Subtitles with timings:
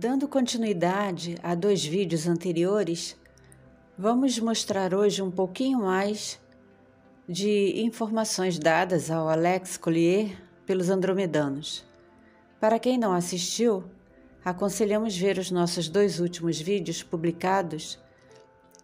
[0.00, 3.18] Dando continuidade a dois vídeos anteriores,
[3.98, 6.40] vamos mostrar hoje um pouquinho mais
[7.28, 11.84] de informações dadas ao Alex Collier pelos andromedanos.
[12.58, 13.84] Para quem não assistiu,
[14.42, 17.98] aconselhamos ver os nossos dois últimos vídeos publicados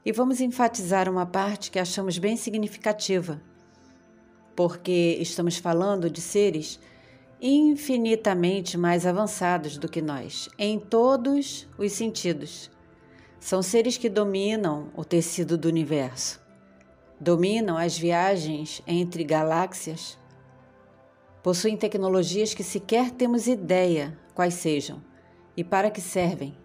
[0.04, 3.40] e vamos enfatizar uma parte que achamos bem significativa,
[4.54, 6.78] porque estamos falando de seres
[7.40, 12.70] infinitamente mais avançados do que nós, em todos os sentidos.
[13.38, 16.40] São seres que dominam o tecido do universo,
[17.20, 20.18] dominam as viagens entre galáxias,
[21.42, 25.02] possuem tecnologias que sequer temos ideia quais sejam
[25.56, 26.56] e para que servem.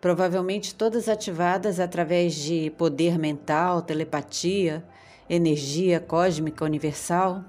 [0.00, 4.84] Provavelmente todas ativadas através de poder mental, telepatia,
[5.28, 7.44] energia cósmica universal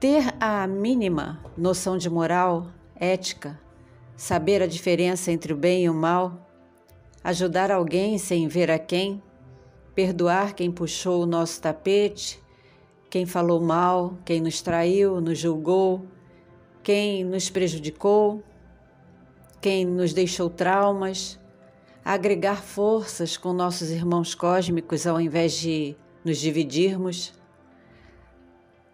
[0.00, 3.58] ter a mínima noção de moral, ética,
[4.16, 6.48] saber a diferença entre o bem e o mal,
[7.22, 9.20] ajudar alguém sem ver a quem,
[9.96, 12.40] perdoar quem puxou o nosso tapete,
[13.10, 16.06] quem falou mal, quem nos traiu, nos julgou,
[16.80, 18.40] quem nos prejudicou,
[19.60, 21.40] quem nos deixou traumas,
[22.04, 27.32] agregar forças com nossos irmãos cósmicos ao invés de nos dividirmos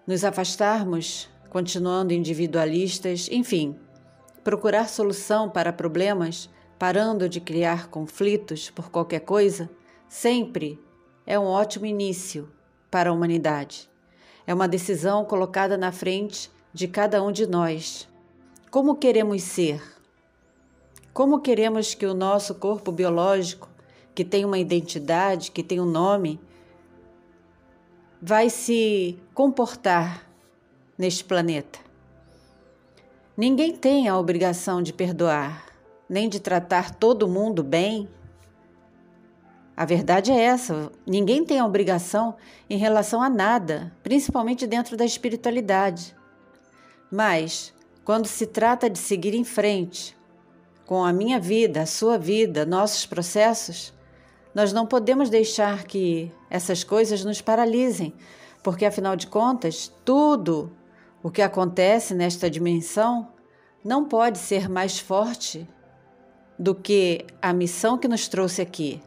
[0.06, 3.77] nos afastarmos, continuando individualistas, enfim,
[4.42, 9.70] procurar solução para problemas, parando de criar conflitos por qualquer coisa,
[10.09, 10.78] sempre
[11.26, 12.50] é um ótimo início
[12.91, 13.88] para a humanidade.
[14.47, 18.06] É uma decisão colocada na frente de cada um de nós.
[18.70, 19.82] Como queremos ser?
[21.14, 23.70] Como queremos que o nosso corpo biológico,
[24.14, 26.41] que tem uma identidade, que tem um nome,
[28.20, 30.28] vai se comportar
[30.98, 31.78] neste planeta.
[33.36, 35.66] Ninguém tem a obrigação de perdoar,
[36.08, 38.08] nem de tratar todo mundo bem.
[39.76, 42.36] A verdade é essa: ninguém tem a obrigação
[42.69, 46.14] em relação a nada, principalmente dentro da espiritualidade.
[47.10, 50.16] Mas, quando se trata de seguir em frente,
[50.86, 53.94] com a minha vida, a sua vida, nossos processos,
[54.54, 58.15] nós não podemos deixar que essas coisas nos paralisem,
[58.62, 60.72] porque afinal de contas, tudo
[61.22, 63.28] o que acontece nesta dimensão
[63.84, 65.69] não pode ser mais forte
[66.59, 69.03] do que a missão que nos trouxe aqui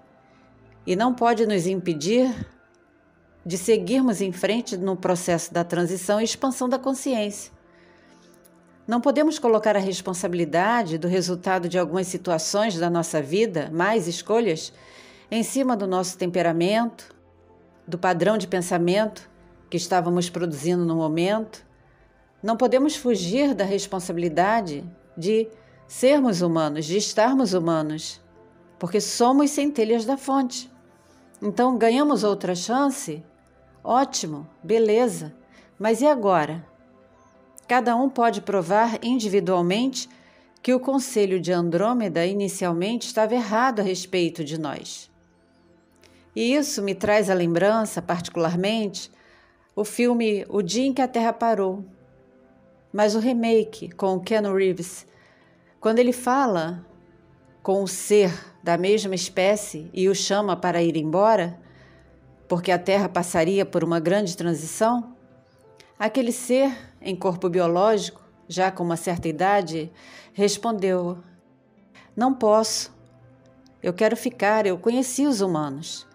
[0.86, 2.34] e não pode nos impedir
[3.46, 7.52] de seguirmos em frente no processo da transição e expansão da consciência.
[8.86, 14.72] Não podemos colocar a responsabilidade do resultado de algumas situações da nossa vida, mais escolhas,
[15.30, 17.14] em cima do nosso temperamento,
[17.88, 19.30] do padrão de pensamento
[19.70, 21.66] que estávamos produzindo no momento.
[22.42, 24.84] Não podemos fugir da responsabilidade
[25.18, 25.50] de
[25.88, 28.22] sermos humanos, de estarmos humanos,
[28.80, 30.72] porque somos centelhas da fonte.
[31.42, 33.24] Então, ganhamos outra chance?
[33.84, 35.34] Ótimo, beleza.
[35.78, 36.66] Mas e agora?
[37.68, 40.10] Cada um pode provar individualmente
[40.62, 45.10] que o conselho de Andrômeda inicialmente estava errado a respeito de nós.
[46.36, 49.12] E isso me traz a lembrança, particularmente,
[49.76, 51.86] o filme O Dia em que a Terra Parou,
[52.92, 55.06] mas o remake com o Keanu Reeves,
[55.80, 56.86] quando ele fala
[57.62, 58.34] com o ser
[58.64, 61.60] da mesma espécie e o chama para ir embora,
[62.48, 65.16] porque a Terra passaria por uma grande transição,
[66.00, 69.92] aquele ser em corpo biológico, já com uma certa idade,
[70.34, 71.18] respondeu:
[72.16, 72.96] Não posso.
[73.84, 76.07] Eu quero ficar, eu conheci os humanos.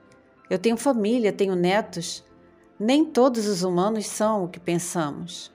[0.53, 2.23] Eu tenho família, tenho netos.
[2.79, 5.51] Nem todos os humanos são o que pensamos.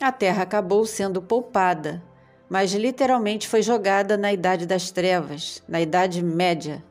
[0.00, 2.02] A Terra acabou sendo poupada,
[2.48, 6.82] mas literalmente foi jogada na Idade das Trevas, na Idade Média,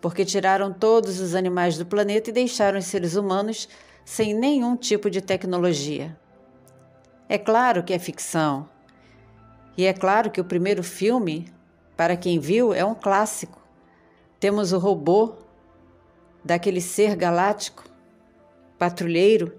[0.00, 3.68] porque tiraram todos os animais do planeta e deixaram os seres humanos
[4.04, 6.18] sem nenhum tipo de tecnologia.
[7.28, 8.68] É claro que é ficção.
[9.76, 11.46] E é claro que o primeiro filme,
[11.96, 13.62] para quem viu, é um clássico.
[14.40, 15.43] Temos o robô
[16.44, 17.84] daquele ser galáctico,
[18.78, 19.52] patrulheiro,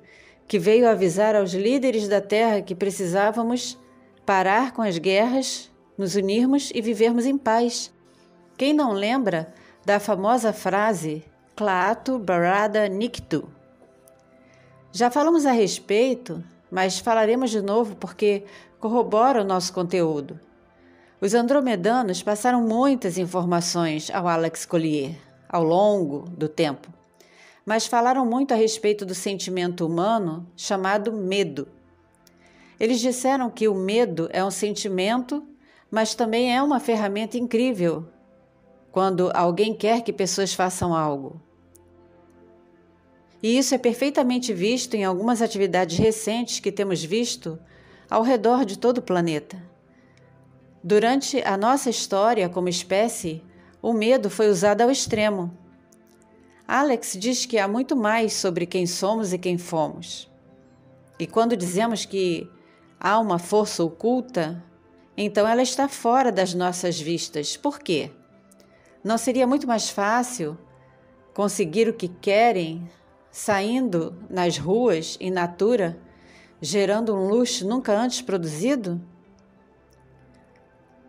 [0.48, 3.78] que veio avisar aos líderes da Terra que precisávamos
[4.26, 7.92] parar com as guerras, nos unirmos e vivermos em paz.
[8.58, 9.54] Quem não lembra
[9.86, 11.24] da famosa frase
[11.56, 13.50] Klaatu Barada Niktu?
[14.92, 18.44] Já falamos a respeito, mas falaremos de novo porque
[18.80, 20.40] corrobora o nosso conteúdo.
[21.20, 25.25] Os andromedanos passaram muitas informações ao Alex Collier
[25.56, 26.90] ao longo do tempo,
[27.66, 31.66] mas falaram muito a respeito do sentimento humano chamado medo.
[32.78, 35.48] Eles disseram que o medo é um sentimento,
[35.90, 38.06] mas também é uma ferramenta incrível
[38.92, 41.42] quando alguém quer que pessoas façam algo.
[43.42, 47.58] E isso é perfeitamente visto em algumas atividades recentes que temos visto
[48.10, 49.58] ao redor de todo o planeta.
[50.84, 53.42] Durante a nossa história como espécie,
[53.86, 55.56] o medo foi usado ao extremo.
[56.68, 60.28] Alex diz que há muito mais sobre quem somos e quem fomos.
[61.20, 62.50] E quando dizemos que
[63.00, 64.64] há uma força oculta,
[65.16, 67.56] então ela está fora das nossas vistas.
[67.56, 68.10] Por quê?
[69.04, 70.58] Não seria muito mais fácil
[71.32, 72.90] conseguir o que querem
[73.30, 75.96] saindo nas ruas in natura,
[76.60, 79.00] gerando um luxo nunca antes produzido?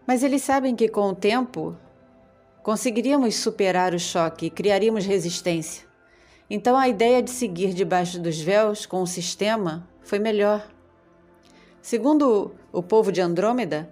[0.07, 1.75] Mas eles sabem que com o tempo
[2.67, 5.87] conseguiríamos superar o choque e criaríamos resistência.
[6.51, 10.69] Então a ideia de seguir debaixo dos véus com o sistema foi melhor.
[11.81, 13.89] Segundo o povo de Andrômeda,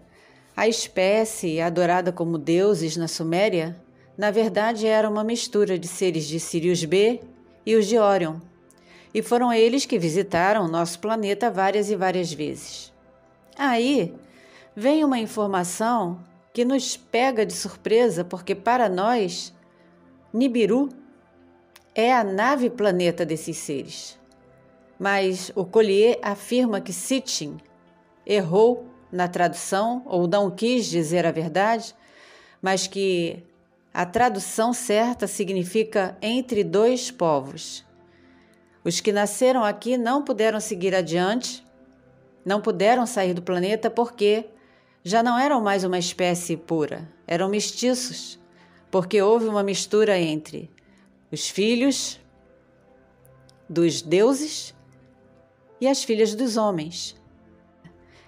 [0.57, 3.81] a espécie adorada como deuses na Suméria,
[4.19, 7.21] na verdade era uma mistura de seres de Sirius B
[7.65, 8.41] e os de Orion,
[9.15, 12.93] e foram eles que visitaram nosso planeta várias e várias vezes.
[13.57, 14.13] Aí
[14.75, 16.19] vem uma informação
[16.55, 19.53] que nos pega de surpresa, porque para nós,
[20.33, 20.89] Nibiru
[21.93, 24.17] é a nave planeta desses seres.
[24.97, 27.57] Mas o Collier afirma que Sitchin
[28.25, 31.93] errou na tradução ou não quis dizer a verdade,
[32.63, 33.43] mas que
[33.93, 37.85] a tradução certa significa entre dois povos.
[38.85, 41.65] Os que nasceram aqui não puderam seguir adiante,
[42.45, 44.54] não puderam sair do planeta porque
[45.05, 48.41] já não eram mais uma espécie pura, eram mestiços,
[48.91, 50.71] porque houve uma mistura entre
[51.31, 52.19] os filhos
[53.69, 54.75] dos deuses
[55.79, 57.15] e as filhas dos homens.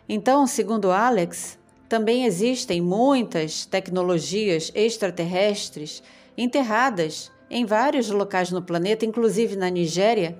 [0.06, 1.58] Então, segundo Alex,
[1.88, 6.02] também existem muitas tecnologias extraterrestres
[6.36, 10.38] enterradas em vários locais no planeta, inclusive na Nigéria,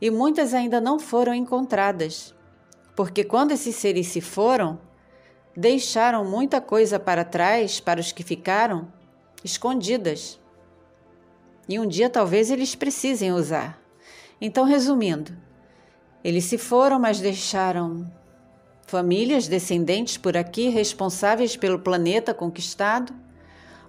[0.00, 2.34] e muitas ainda não foram encontradas.
[2.96, 4.80] Porque quando esses seres se foram,
[5.56, 8.92] deixaram muita coisa para trás para os que ficaram,
[9.42, 10.38] escondidas.
[11.68, 13.80] E um dia talvez eles precisem usar.
[14.40, 15.32] Então, resumindo,
[16.22, 18.06] eles se foram, mas deixaram
[18.86, 23.14] famílias descendentes por aqui responsáveis pelo planeta conquistado.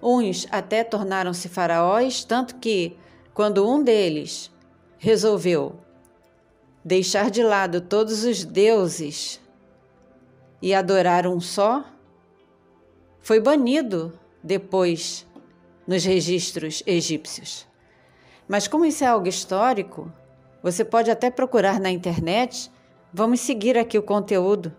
[0.02, 2.96] Uns até tornaram-se faraós, tanto que,
[3.34, 4.50] quando um deles
[4.98, 5.76] resolveu
[6.84, 9.42] deixar de lado todos os deuses
[10.62, 11.86] e adorar um só,
[13.22, 15.28] foi banido depois
[15.86, 17.68] nos registros egípcios.
[18.48, 20.12] Mas, como isso é algo histórico,
[20.64, 22.72] você pode até procurar na internet.
[23.14, 24.74] Vamos seguir aqui o conteúdo.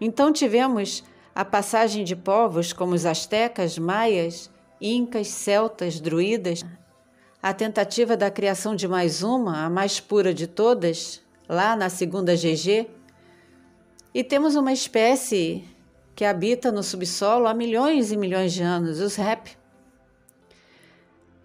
[0.00, 6.64] Então tivemos a passagem de povos como os astecas, maias, incas, celtas, druidas,
[7.42, 12.34] a tentativa da criação de mais uma, a mais pura de todas, lá na segunda
[12.34, 12.86] GG.
[14.12, 15.64] E temos uma espécie
[16.16, 19.56] que habita no subsolo há milhões e milhões de anos, os rap.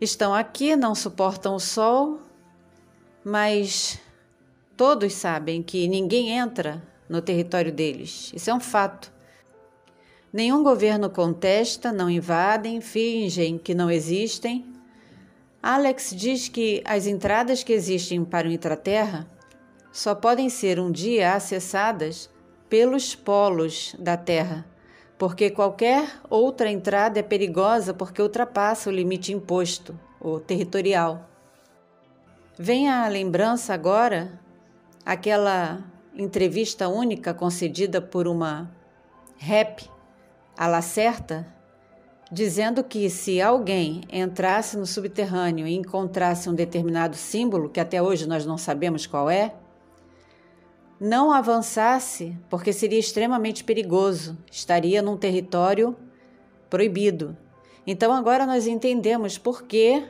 [0.01, 2.19] Estão aqui, não suportam o sol,
[3.23, 3.99] mas
[4.75, 8.31] todos sabem que ninguém entra no território deles.
[8.33, 9.13] Isso é um fato.
[10.33, 14.65] Nenhum governo contesta, não invadem, fingem que não existem.
[15.61, 19.29] Alex diz que as entradas que existem para o intraterra
[19.91, 22.29] só podem ser um dia acessadas
[22.75, 24.65] pelos polos da Terra,
[25.17, 31.25] porque qualquer outra entrada é perigosa porque ultrapassa o limite imposto, o territorial.
[32.59, 34.37] Vem à lembrança agora
[35.05, 38.69] aquela entrevista única concedida por uma
[39.37, 39.89] rap
[40.57, 41.47] à Lacerta,
[42.29, 48.27] dizendo que se alguém entrasse no subterrâneo e encontrasse um determinado símbolo, que até hoje
[48.27, 49.55] nós não sabemos qual é,
[50.99, 55.95] não avançasse porque seria extremamente perigoso, estaria num território
[56.69, 57.37] proibido.
[57.85, 60.03] Então agora nós entendemos por que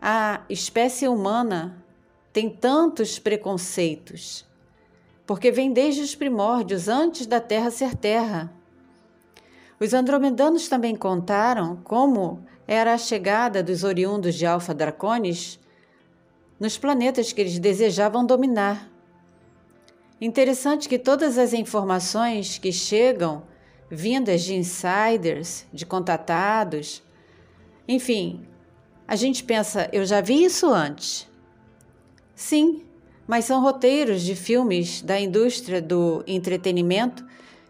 [0.00, 1.84] a espécie humana
[2.32, 4.48] tem tantos preconceitos
[5.30, 8.52] porque vem desde os primórdios, antes da Terra ser terra.
[9.78, 15.60] Os andromedanos também contaram como era a chegada dos oriundos de Alfa Draconis
[16.58, 18.89] nos planetas que eles desejavam dominar.
[20.20, 23.42] Interessante que todas as informações que chegam,
[23.90, 27.02] vindas de insiders, de contatados,
[27.88, 28.46] enfim,
[29.08, 31.26] a gente pensa, eu já vi isso antes.
[32.34, 32.84] Sim,
[33.26, 37.24] mas são roteiros de filmes da indústria do entretenimento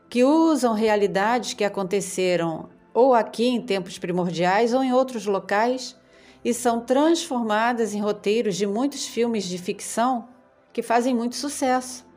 [0.08, 5.96] que usam realidades que aconteceram ou aqui em tempos primordiais ou em outros locais
[6.44, 10.28] e são transformadas em roteiros de muitos filmes de ficção
[10.72, 12.09] que fazem muito sucesso.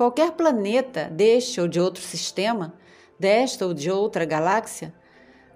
[0.00, 2.72] Qualquer planeta deste ou de outro sistema,
[3.18, 4.94] desta ou de outra galáxia,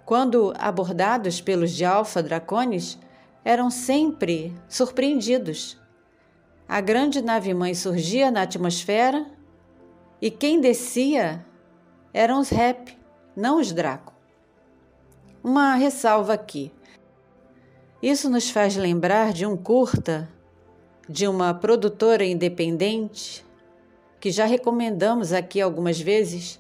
[0.04, 2.98] quando abordados pelos de Alpha Draconis,
[3.42, 5.80] eram sempre surpreendidos.
[6.68, 9.24] A grande nave-mãe surgia na atmosfera
[10.20, 11.42] e quem descia
[12.12, 12.98] eram os Rep,
[13.34, 14.12] não os Draco.
[15.42, 16.70] Uma ressalva aqui.
[18.02, 20.28] Isso nos faz lembrar de um curta
[21.08, 23.42] de uma produtora independente
[24.24, 26.58] que já recomendamos aqui algumas vezes.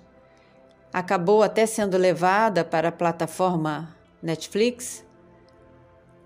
[0.92, 5.02] Acabou até sendo levada para a plataforma Netflix.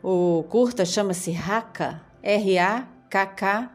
[0.02, 3.68] O curta chama-se Raka, R-A-K-K-A.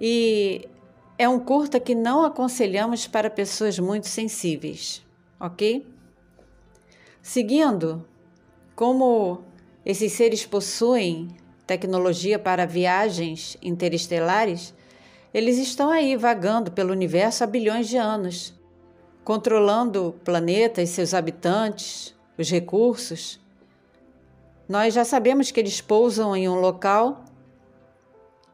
[0.00, 0.68] E
[1.16, 5.06] é um curta que não aconselhamos para pessoas muito sensíveis,
[5.38, 5.86] ok?
[7.22, 8.04] Seguindo,
[8.74, 9.44] como
[9.86, 11.28] esses seres possuem
[11.64, 14.74] tecnologia para viagens interestelares,
[15.32, 18.54] eles estão aí vagando pelo universo há bilhões de anos,
[19.24, 23.40] controlando o planeta e seus habitantes, os recursos.
[24.68, 27.24] Nós já sabemos que eles pousam em um local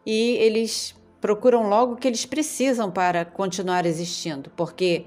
[0.05, 5.07] e eles procuram logo o que eles precisam para continuar existindo, porque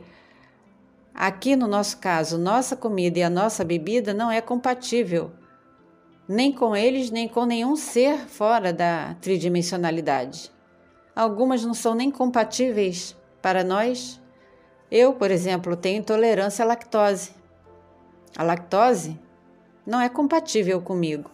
[1.19, 5.31] Aqui no nosso caso, nossa comida e a nossa bebida não é compatível
[6.25, 10.49] nem com eles, nem com nenhum ser fora da tridimensionalidade.
[11.19, 14.21] Algumas não são nem compatíveis para nós.
[14.89, 17.31] Eu, por exemplo, tenho intolerância à lactose.
[18.37, 19.19] A lactose
[19.85, 21.29] não é compatível comigo.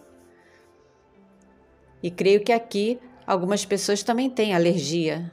[2.01, 5.31] E creio que aqui algumas pessoas também têm alergia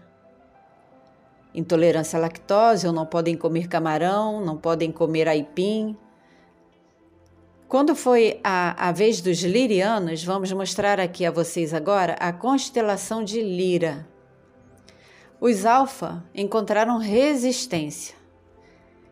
[1.54, 5.96] intolerância à lactose ou não podem comer camarão, não podem comer aipim.
[7.66, 13.24] Quando foi a, a vez dos lirianos, vamos mostrar aqui a vocês agora a constelação
[13.24, 14.11] de Lira.
[15.44, 18.14] Os alfa encontraram resistência.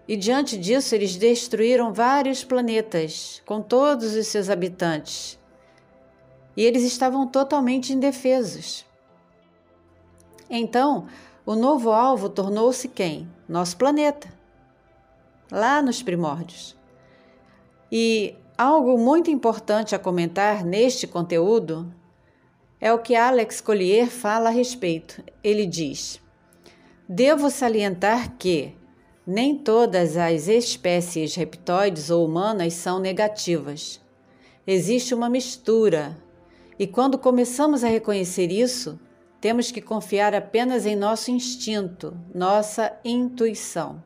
[0.07, 5.37] E diante disso, eles destruíram vários planetas com todos os seus habitantes.
[6.57, 8.87] E eles estavam totalmente indefesos.
[10.49, 11.09] Então,
[11.45, 13.29] o novo alvo tornou-se quem?
[13.49, 14.33] Nosso planeta,
[15.51, 16.77] lá nos primórdios.
[17.91, 21.93] E algo muito importante a comentar neste conteúdo
[22.81, 25.23] é o que Alex Collier fala a respeito.
[25.45, 26.21] Ele diz:
[27.09, 28.75] Devo salientar que
[29.27, 34.01] nem todas as espécies reptoides ou humanas são negativas.
[34.67, 36.17] Existe uma mistura,
[36.79, 38.99] e quando começamos a reconhecer isso,
[39.41, 44.03] temos que confiar apenas em nosso instinto, nossa intuição.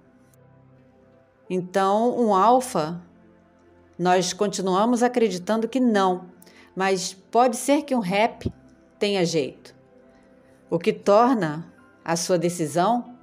[1.48, 3.00] Então, um alfa,
[3.98, 6.26] nós continuamos acreditando que não,
[6.74, 8.50] mas pode ser que um rap
[8.98, 9.74] tenha jeito.
[10.70, 11.72] O que torna
[12.04, 13.16] a sua decisão,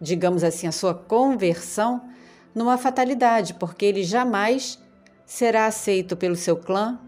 [0.00, 2.08] digamos assim, a sua conversão,
[2.54, 4.78] numa fatalidade, porque ele jamais
[5.26, 7.00] será aceito pelo seu clã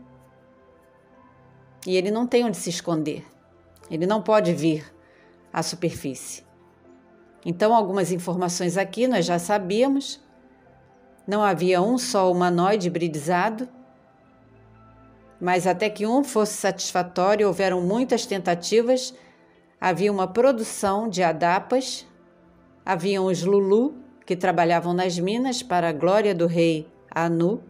[1.86, 3.24] e ele não tem onde se esconder.
[3.88, 4.92] Ele não pode vir
[5.52, 6.44] à superfície.
[7.44, 10.20] Então, algumas informações aqui nós já sabíamos.
[11.26, 13.68] Não havia um só humanoide hibridizado,
[15.40, 19.14] mas até que um fosse satisfatório, houveram muitas tentativas.
[19.80, 22.06] Havia uma produção de adapas,
[22.84, 27.62] haviam os Lulu, que trabalhavam nas minas para a glória do rei Anu.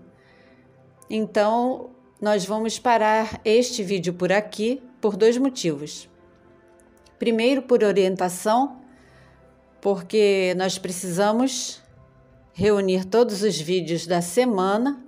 [1.10, 6.08] Então, nós vamos parar este vídeo por aqui por dois motivos.
[7.18, 8.80] Primeiro, por orientação,
[9.80, 11.82] porque nós precisamos
[12.52, 15.05] reunir todos os vídeos da semana,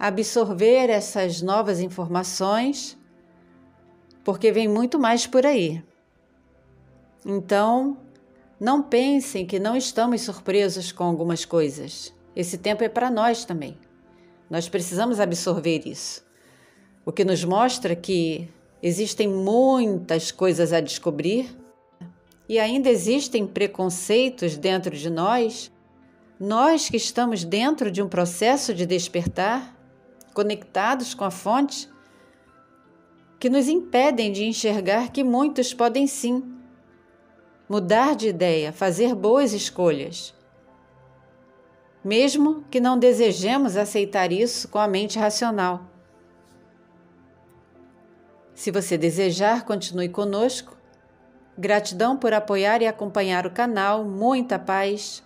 [0.00, 2.98] absorver essas novas informações,
[4.24, 5.84] porque vem muito mais por aí.
[7.24, 7.98] Então,
[8.58, 12.14] não pensem que não estamos surpresos com algumas coisas.
[12.34, 13.76] Esse tempo é para nós também.
[14.48, 16.24] Nós precisamos absorver isso.
[17.04, 18.48] O que nos mostra que
[18.82, 21.54] existem muitas coisas a descobrir
[22.48, 25.70] e ainda existem preconceitos dentro de nós,
[26.38, 29.76] nós que estamos dentro de um processo de despertar,
[30.32, 31.88] conectados com a fonte,
[33.38, 36.56] que nos impedem de enxergar que muitos podem sim
[37.68, 40.34] mudar de ideia, fazer boas escolhas.
[42.04, 45.82] Mesmo que não desejemos aceitar isso com a mente racional.
[48.54, 50.76] Se você desejar, continue conosco.
[51.56, 54.04] Gratidão por apoiar e acompanhar o canal.
[54.04, 55.22] Muita paz,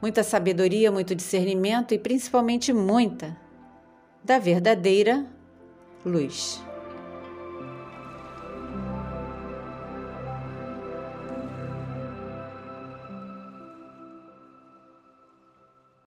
[0.00, 3.36] muita sabedoria, muito discernimento e principalmente muita
[4.24, 5.24] da verdadeira
[6.04, 6.67] luz.